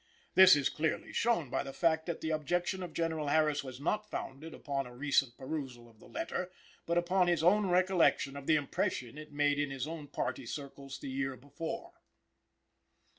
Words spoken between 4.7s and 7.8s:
a recent perusal of the letter, but upon his own